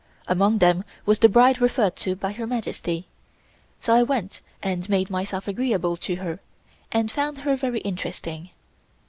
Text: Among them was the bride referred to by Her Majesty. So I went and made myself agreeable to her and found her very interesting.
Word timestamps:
Among 0.27 0.57
them 0.57 0.83
was 1.05 1.19
the 1.19 1.29
bride 1.29 1.61
referred 1.61 1.95
to 1.97 2.15
by 2.15 2.31
Her 2.31 2.47
Majesty. 2.47 3.05
So 3.79 3.93
I 3.93 4.01
went 4.01 4.41
and 4.63 4.89
made 4.89 5.11
myself 5.11 5.47
agreeable 5.47 5.95
to 5.97 6.15
her 6.15 6.39
and 6.91 7.11
found 7.11 7.37
her 7.37 7.55
very 7.55 7.81
interesting. 7.81 8.49